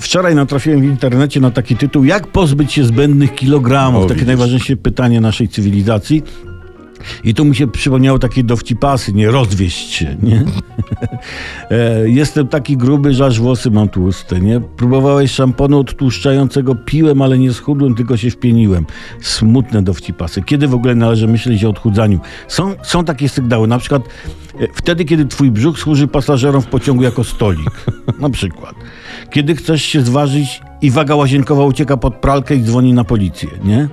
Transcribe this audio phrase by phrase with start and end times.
[0.00, 3.98] Wczoraj natrafiłem w internecie na taki tytuł Jak pozbyć się zbędnych kilogramów?
[3.98, 4.26] O, takie widzisz.
[4.26, 6.22] najważniejsze pytanie naszej cywilizacji.
[7.24, 10.44] I tu mi się przypomniało takie dowcipasy, nie rozwieść się, nie?
[11.70, 14.60] E, Jestem taki gruby, że aż włosy mam tłuste, nie?
[14.60, 18.86] Próbowałeś szamponu odtłuszczającego, piłem, ale nie schudłem, tylko się wpieniłem.
[19.20, 20.42] Smutne dowcipasy.
[20.42, 22.20] Kiedy w ogóle należy myśleć o odchudzaniu?
[22.48, 24.02] Są, są takie sygnały, na przykład
[24.60, 27.70] e, wtedy, kiedy twój brzuch służy pasażerom w pociągu jako stolik.
[28.18, 28.74] Na przykład.
[29.30, 33.88] Kiedy chcesz się zważyć i waga łazienkowa ucieka pod pralkę i dzwoni na policję, nie?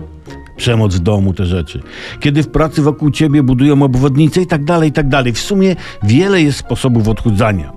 [0.59, 1.81] Przemoc domu, te rzeczy.
[2.19, 5.33] Kiedy w pracy wokół ciebie budują obwodnice i tak dalej, i tak dalej.
[5.33, 7.71] W sumie wiele jest sposobów odchudzania.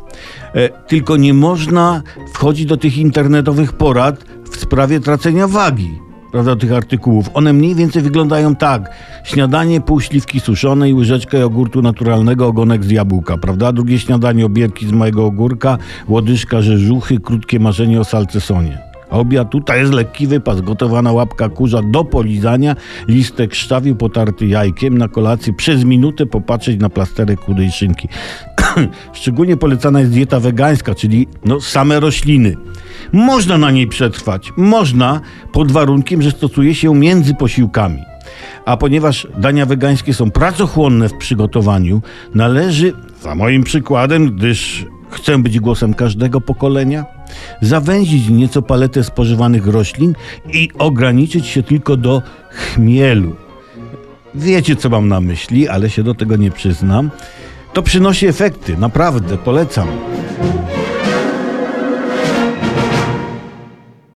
[0.55, 2.03] E, tylko nie można
[2.35, 5.91] wchodzić do tych internetowych porad w sprawie tracenia wagi.
[6.33, 7.31] Prawda, tych artykułów.
[7.35, 8.91] One mniej więcej wyglądają tak.
[9.25, 13.73] Śniadanie, pół śliwki suszonej, łyżeczkę jogurtu naturalnego, ogonek z jabłka, prawda?
[13.73, 18.92] Drugie śniadanie, obierki z małego ogórka, łodyżka rzeżuchy, krótkie marzenie o salcesonie.
[19.13, 22.77] Obiad tutaj jest lekki wypas, gotowana łapka kurza do polizania,
[23.09, 28.09] listek szczawiu potarty jajkiem, na kolację przez minutę popatrzeć na plasterek chudej szynki.
[29.13, 32.57] Szczególnie polecana jest dieta wegańska, czyli no, same rośliny.
[33.13, 35.21] Można na niej przetrwać, można
[35.53, 38.03] pod warunkiem, że stosuje się ją między posiłkami.
[38.65, 42.03] A ponieważ dania wegańskie są pracochłonne w przygotowaniu,
[42.35, 42.93] należy,
[43.23, 47.05] za moim przykładem, gdyż chcę być głosem każdego pokolenia,
[47.61, 50.15] zawęzić nieco paletę spożywanych roślin
[50.53, 53.37] i ograniczyć się tylko do chmielu.
[54.35, 57.11] Wiecie, co mam na myśli, ale się do tego nie przyznam.
[57.73, 59.89] To przynosi efekty, naprawdę, polecam.